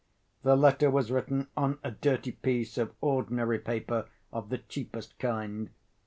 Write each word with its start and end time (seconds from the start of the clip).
The 0.41 0.55
letter 0.55 0.89
was 0.89 1.11
written 1.11 1.49
on 1.55 1.77
a 1.83 1.91
dirty 1.91 2.31
piece 2.31 2.79
of 2.79 2.95
ordinary 3.01 3.59
paper 3.59 4.07
of 4.33 4.49
the 4.49 4.57
cheapest 4.57 5.19
kind. 5.19 5.69